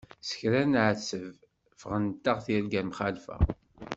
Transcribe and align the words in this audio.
S 0.27 0.31
kra 0.39 0.59
i 0.63 0.63
neɛteb 0.65 1.33
ffɣent-aɣ 1.79 2.37
tirga 2.45 2.81
mxalfa. 2.83 3.37